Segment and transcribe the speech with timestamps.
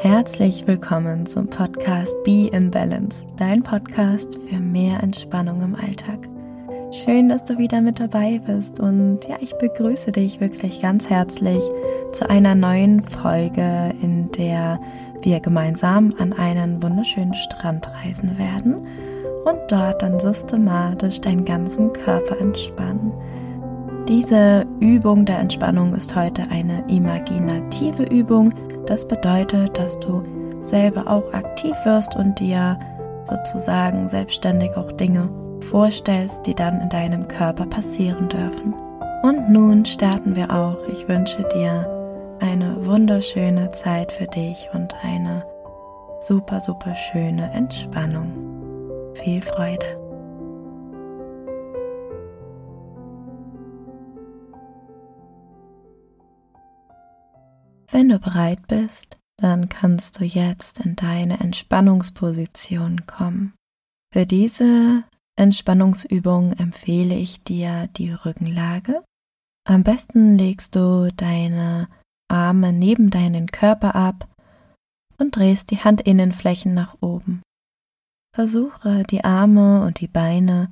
[0.00, 6.20] Herzlich willkommen zum Podcast Be in Balance, dein Podcast für mehr Entspannung im Alltag.
[6.92, 11.64] Schön, dass du wieder mit dabei bist und ja, ich begrüße dich wirklich ganz herzlich
[12.12, 14.80] zu einer neuen Folge, in der
[15.22, 18.86] wir gemeinsam an einen wunderschönen Strand reisen werden
[19.44, 23.12] und dort dann systematisch deinen ganzen Körper entspannen.
[24.08, 28.54] Diese Übung der Entspannung ist heute eine imaginative Übung.
[28.88, 30.22] Das bedeutet, dass du
[30.62, 32.78] selber auch aktiv wirst und dir
[33.24, 35.28] sozusagen selbstständig auch Dinge
[35.68, 38.74] vorstellst, die dann in deinem Körper passieren dürfen.
[39.22, 40.88] Und nun starten wir auch.
[40.88, 45.44] Ich wünsche dir eine wunderschöne Zeit für dich und eine
[46.20, 48.32] super, super schöne Entspannung.
[49.14, 50.07] Viel Freude.
[57.98, 63.54] Wenn du bereit bist, dann kannst du jetzt in deine Entspannungsposition kommen.
[64.14, 65.02] Für diese
[65.34, 69.02] Entspannungsübung empfehle ich dir die Rückenlage.
[69.66, 71.88] Am besten legst du deine
[72.28, 74.28] Arme neben deinen Körper ab
[75.16, 77.42] und drehst die Handinnenflächen nach oben.
[78.32, 80.70] Versuche die Arme und die Beine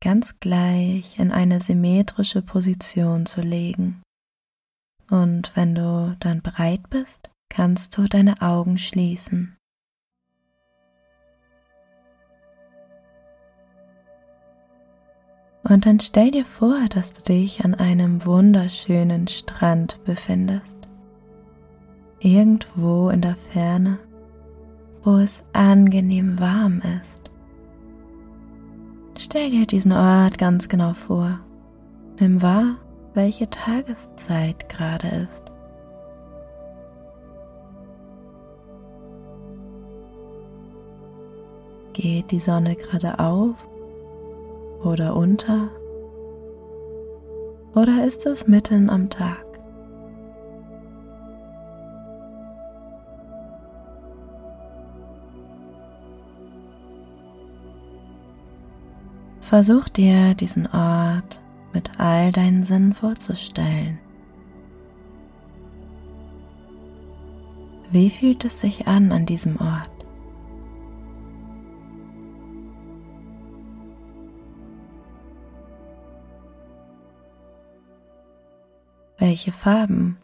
[0.00, 4.03] ganz gleich in eine symmetrische Position zu legen.
[5.10, 9.56] Und wenn du dann bereit bist, kannst du deine Augen schließen.
[15.66, 20.76] Und dann stell dir vor, dass du dich an einem wunderschönen Strand befindest.
[22.20, 23.98] Irgendwo in der Ferne,
[25.02, 27.30] wo es angenehm warm ist.
[29.18, 31.40] Stell dir diesen Ort ganz genau vor.
[32.20, 32.76] Nimm wahr,
[33.14, 35.42] welche Tageszeit gerade ist.
[41.92, 43.68] Geht die Sonne gerade auf
[44.82, 45.68] oder unter?
[47.74, 49.44] Oder ist es mitten am Tag?
[59.40, 61.43] Versuch dir diesen Ort
[61.74, 63.98] mit all deinen Sinnen vorzustellen.
[67.90, 69.90] Wie fühlt es sich an an diesem Ort?
[79.18, 80.18] Welche Farben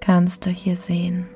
[0.00, 1.26] kannst du hier sehen?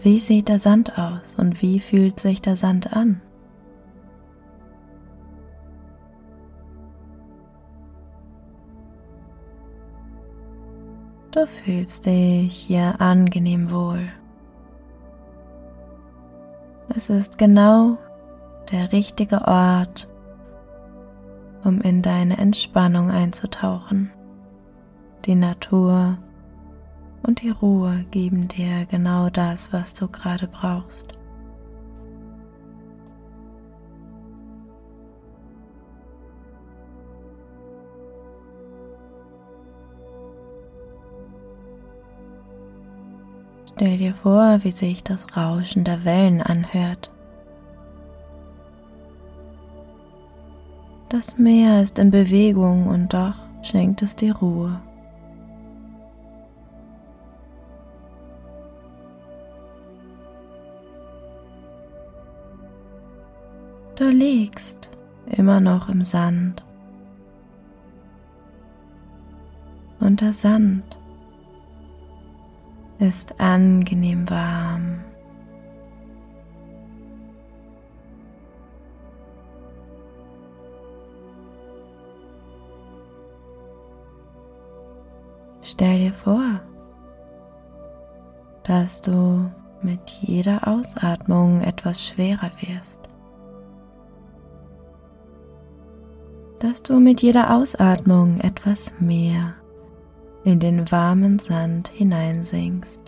[0.00, 3.20] Wie sieht der Sand aus und wie fühlt sich der Sand an?
[11.32, 14.08] Du fühlst dich hier angenehm wohl.
[16.94, 17.98] Es ist genau
[18.70, 20.08] der richtige Ort,
[21.64, 24.10] um in deine Entspannung einzutauchen.
[25.24, 26.18] Die Natur
[27.28, 31.12] und die Ruhe geben dir genau das, was du gerade brauchst.
[43.66, 47.12] Stell dir vor, wie sich das Rauschen der Wellen anhört.
[51.10, 54.80] Das Meer ist in Bewegung und doch schenkt es dir Ruhe.
[63.98, 64.90] Du liegst
[65.26, 66.64] immer noch im Sand.
[69.98, 70.96] Und der Sand
[73.00, 75.00] ist angenehm warm.
[85.62, 86.60] Stell dir vor,
[88.62, 89.50] dass du
[89.82, 93.07] mit jeder Ausatmung etwas schwerer wirst.
[96.58, 99.54] Dass du mit jeder Ausatmung etwas mehr
[100.44, 103.00] in den warmen Sand hineinsinkst.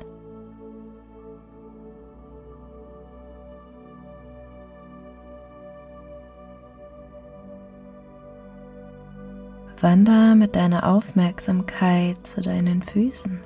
[9.81, 13.41] Wander mit deiner Aufmerksamkeit zu deinen Füßen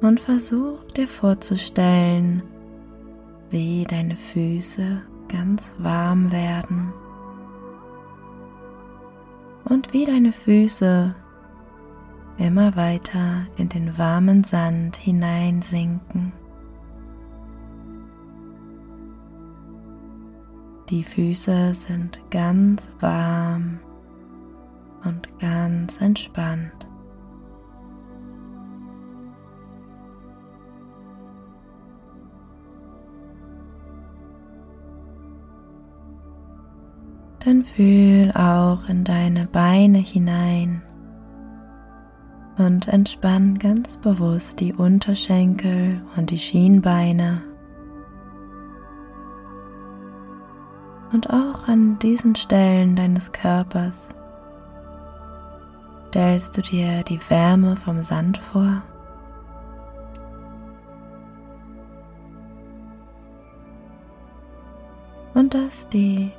[0.00, 2.42] und versuch dir vorzustellen,
[3.50, 5.02] wie deine Füße
[5.34, 6.92] ganz warm werden
[9.64, 11.14] und wie deine Füße
[12.38, 16.32] immer weiter in den warmen Sand hineinsinken.
[20.90, 23.80] Die Füße sind ganz warm
[25.04, 26.88] und ganz entspannt.
[37.44, 40.82] Dann fühl auch in deine Beine hinein
[42.56, 47.42] und entspann ganz bewusst die Unterschenkel und die Schienbeine.
[51.12, 54.08] Und auch an diesen Stellen deines Körpers
[56.08, 58.82] stellst du dir die Wärme vom Sand vor.
[65.34, 66.30] Und dass die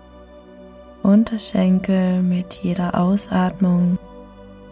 [1.06, 4.00] Unterschenkel mit jeder Ausatmung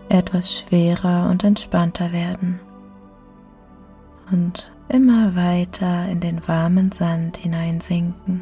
[0.10, 2.60] etwas schwerer und entspannter werden
[4.32, 8.42] und immer weiter in den warmen Sand hineinsinken.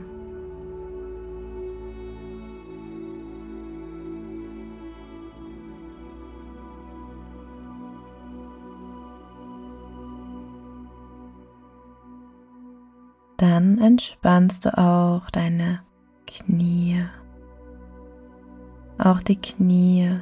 [13.35, 15.81] Dann entspannst du auch deine
[16.25, 17.03] Knie.
[19.03, 20.19] Auch die Knie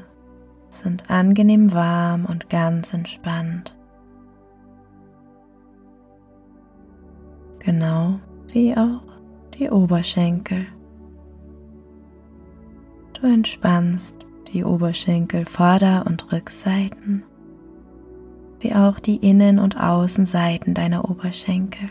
[0.70, 3.78] sind angenehm warm und ganz entspannt.
[7.60, 9.04] Genau wie auch
[9.56, 10.66] die Oberschenkel.
[13.20, 14.16] Du entspannst
[14.54, 17.24] die Oberschenkel Vorder- und Rückseiten,
[18.62, 21.90] wie auch die Innen- und Außenseiten deiner Oberschenkel.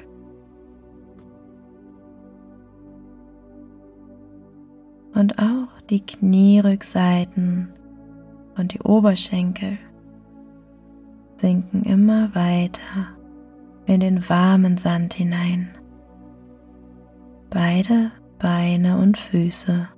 [5.19, 7.73] Und auch die Knierückseiten
[8.56, 9.79] und die Oberschenkel
[11.37, 13.17] sinken immer weiter
[13.87, 15.76] in den warmen Sand hinein.
[17.50, 19.88] Beide Beine und Füße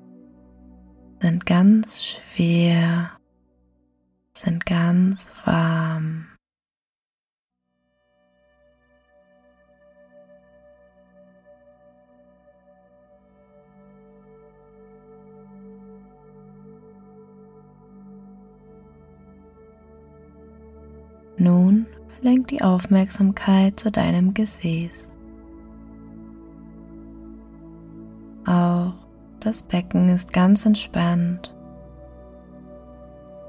[1.21, 3.11] sind ganz schwer,
[4.33, 6.30] sind ganz warm.
[21.41, 21.87] Nun
[22.21, 25.09] lenk die Aufmerksamkeit zu deinem Gesäß.
[28.45, 28.93] Auch
[29.41, 31.57] das Becken ist ganz entspannt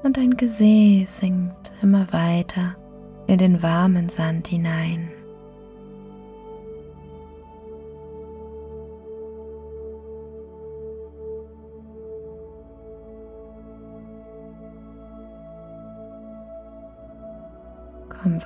[0.02, 2.76] und dein Gesäß sinkt immer weiter
[3.26, 5.10] in den warmen Sand hinein.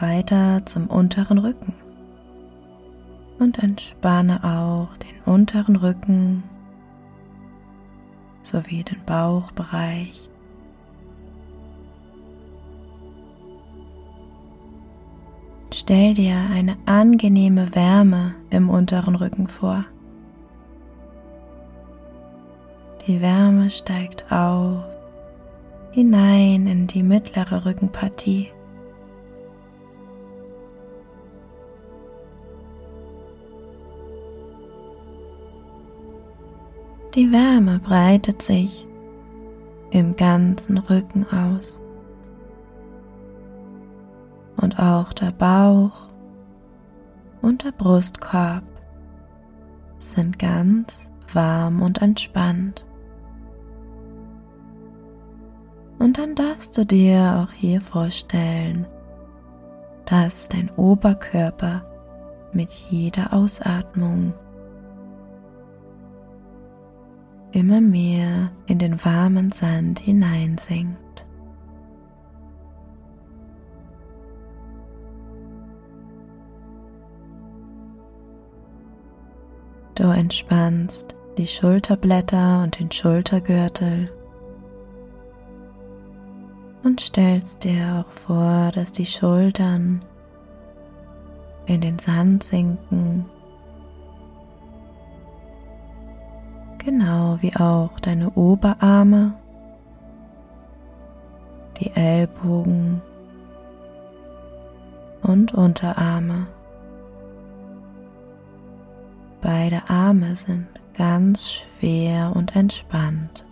[0.00, 1.74] Weiter zum unteren Rücken
[3.38, 6.42] und entspanne auch den unteren Rücken
[8.42, 10.30] sowie den Bauchbereich.
[15.74, 19.84] Stell dir eine angenehme Wärme im unteren Rücken vor.
[23.06, 24.84] Die Wärme steigt auf
[25.92, 28.48] hinein in die mittlere Rückenpartie.
[37.16, 38.86] Die Wärme breitet sich
[39.90, 41.80] im ganzen Rücken aus.
[44.58, 46.10] Und auch der Bauch
[47.40, 48.64] und der Brustkorb
[49.96, 52.84] sind ganz warm und entspannt.
[55.98, 58.86] Und dann darfst du dir auch hier vorstellen,
[60.04, 61.82] dass dein Oberkörper
[62.52, 64.34] mit jeder Ausatmung
[67.52, 71.26] immer mehr in den warmen Sand hineinsinkt.
[79.94, 84.10] Du entspannst die Schulterblätter und den Schultergürtel
[86.82, 90.00] und stellst dir auch vor, dass die Schultern
[91.66, 93.24] in den Sand sinken
[96.86, 99.34] genau wie auch deine Oberarme,
[101.80, 103.02] die Ellbogen
[105.20, 106.46] und Unterarme.
[109.40, 113.44] Beide Arme sind ganz schwer und entspannt.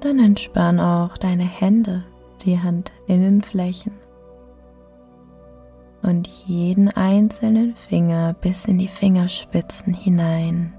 [0.00, 2.04] Dann entspann auch deine Hände,
[2.38, 3.92] die Handinnenflächen
[6.02, 10.77] und jeden einzelnen Finger bis in die Fingerspitzen hinein.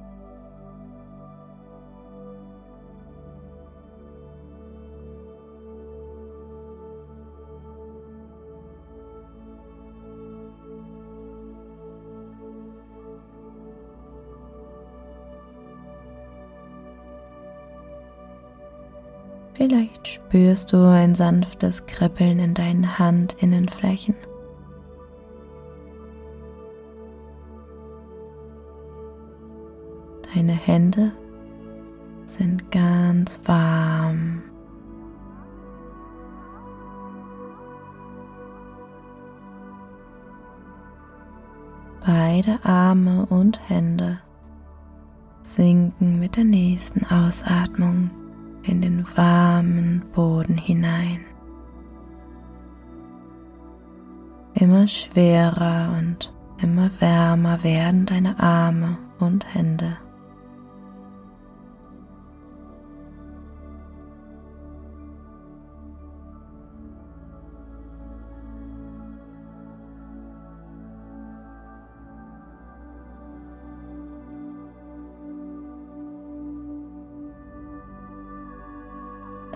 [19.59, 24.15] Vielleicht spürst du ein sanftes Kribbeln in deinen Handinnenflächen.
[30.33, 31.11] Deine Hände
[32.25, 34.43] sind ganz warm.
[42.05, 44.19] Beide Arme und Hände
[45.41, 48.09] sinken mit der nächsten Ausatmung
[48.69, 51.25] in den warmen Boden hinein.
[54.53, 59.97] Immer schwerer und immer wärmer werden deine Arme und Hände.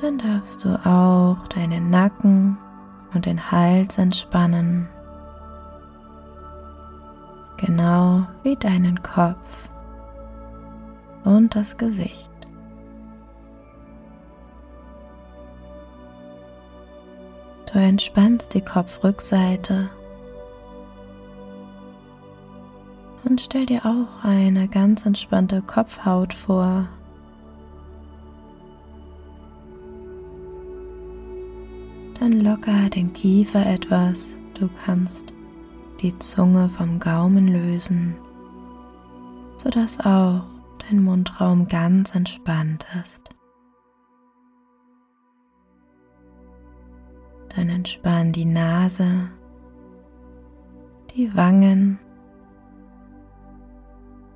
[0.03, 2.57] Dann darfst du auch deinen Nacken
[3.13, 4.89] und den Hals entspannen,
[7.55, 9.69] genau wie deinen Kopf
[11.23, 12.29] und das Gesicht.
[17.71, 19.89] Du entspannst die Kopfrückseite
[23.23, 26.89] und stell dir auch eine ganz entspannte Kopfhaut vor.
[32.23, 34.39] Dann locker den Kiefer etwas.
[34.57, 35.33] Du kannst
[36.01, 38.15] die Zunge vom Gaumen lösen,
[39.57, 40.45] sodass auch
[40.79, 43.29] dein Mundraum ganz entspannt ist.
[47.53, 49.29] Dann entspann die Nase,
[51.13, 51.99] die Wangen,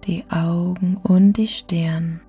[0.04, 2.20] die Augen und die Stirn.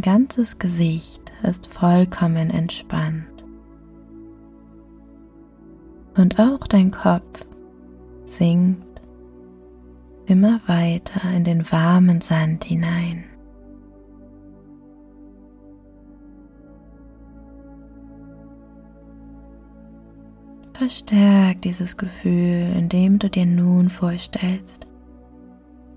[0.00, 3.44] Ganzes Gesicht ist vollkommen entspannt.
[6.16, 7.46] Und auch dein Kopf
[8.24, 9.00] sinkt
[10.26, 13.24] immer weiter in den warmen Sand hinein.
[20.74, 24.86] Verstärk dieses Gefühl, indem du dir nun vorstellst,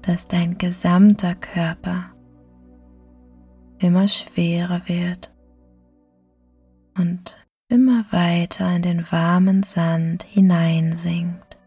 [0.01, 2.05] dass dein gesamter Körper
[3.81, 5.33] immer schwerer wird
[6.97, 11.57] und immer weiter in den warmen Sand hineinsinkt.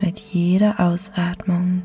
[0.00, 1.82] Mit jeder Ausatmung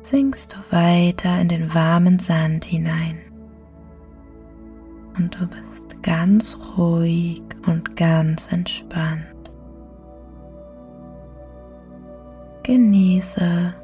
[0.00, 3.18] sinkst du weiter in den warmen Sand hinein
[5.16, 9.35] und du bist ganz ruhig und ganz entspannt.
[12.66, 13.74] Genieße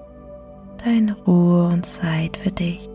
[0.85, 2.92] deine Ruhe und Zeit für dich.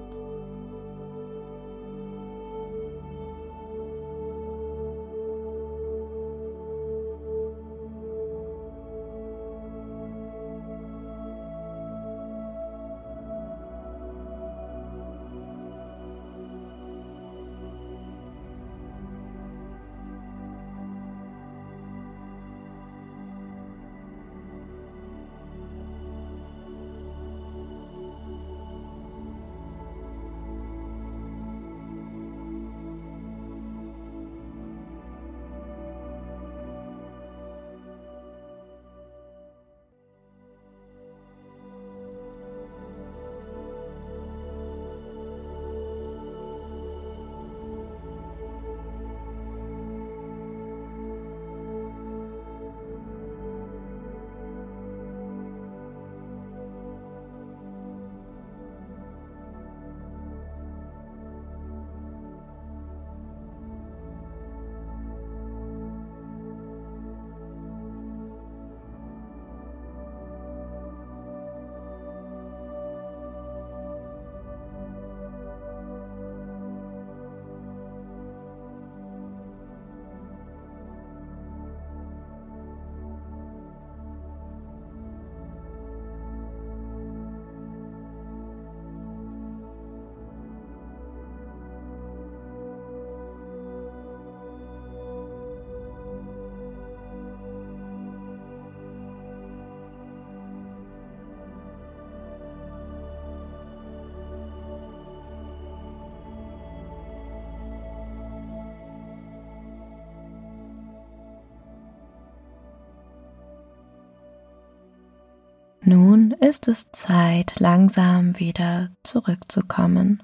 [116.34, 120.24] Ist es Zeit, langsam wieder zurückzukommen.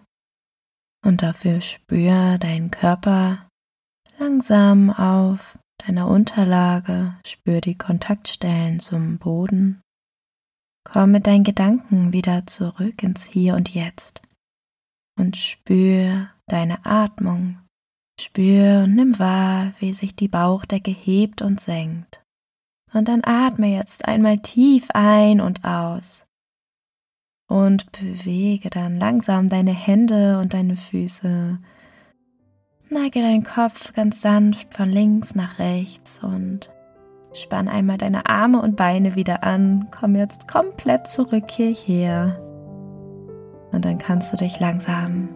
[1.05, 3.47] Und dafür spür deinen Körper
[4.17, 9.81] langsam auf deiner Unterlage, spür die Kontaktstellen zum Boden.
[10.85, 14.21] Komm mit deinen Gedanken wieder zurück ins Hier und Jetzt
[15.17, 17.59] und spür deine Atmung.
[18.19, 22.22] Spür und nimm wahr, wie sich die Bauchdecke hebt und senkt.
[22.93, 26.25] Und dann atme jetzt einmal tief ein und aus.
[27.47, 31.59] Und bewege dann langsam deine Hände und deine Füße.
[32.89, 36.69] Neige deinen Kopf ganz sanft von links nach rechts und
[37.33, 39.87] spann einmal deine Arme und Beine wieder an.
[39.91, 42.39] Komm jetzt komplett zurück hierher.
[43.71, 45.29] Und dann kannst du dich langsam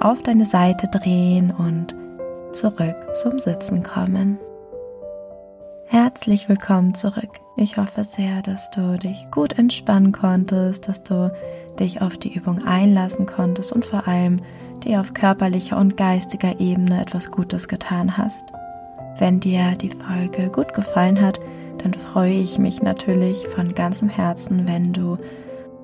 [0.00, 1.94] auf deine Seite drehen und
[2.52, 4.38] zurück zum Sitzen kommen.
[6.10, 7.38] Herzlich willkommen zurück.
[7.56, 11.32] Ich hoffe sehr, dass du dich gut entspannen konntest, dass du
[11.78, 14.40] dich auf die Übung einlassen konntest und vor allem
[14.82, 18.42] dir auf körperlicher und geistiger Ebene etwas Gutes getan hast.
[19.18, 21.38] Wenn dir die Folge gut gefallen hat,
[21.78, 25.16] dann freue ich mich natürlich von ganzem Herzen, wenn du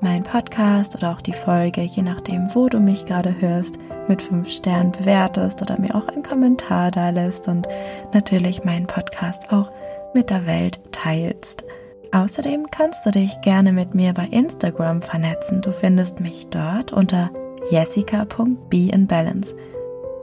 [0.01, 4.49] meinen Podcast oder auch die Folge, je nachdem, wo du mich gerade hörst, mit fünf
[4.51, 7.69] Sternen bewertest oder mir auch einen Kommentar da lässt und
[8.13, 9.71] natürlich meinen Podcast auch
[10.15, 11.65] mit der Welt teilst.
[12.13, 15.61] Außerdem kannst du dich gerne mit mir bei Instagram vernetzen.
[15.61, 17.31] Du findest mich dort unter
[17.71, 19.55] jessica.beinbalance.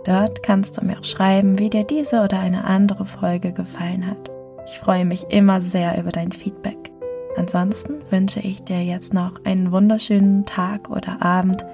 [0.06, 4.32] Dort kannst du mir auch schreiben, wie dir diese oder eine andere Folge gefallen hat.
[4.65, 6.91] Ich freue mich immer sehr über dein Feedback.
[7.36, 11.65] Ansonsten wünsche ich dir jetzt noch einen wunderschönen Tag oder Abend,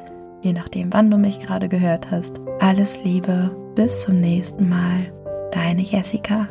[0.41, 2.39] je nachdem, wann du mich gerade gehört hast.
[2.59, 5.11] Alles Liebe, bis zum nächsten Mal.
[5.51, 6.47] Deine Jessica.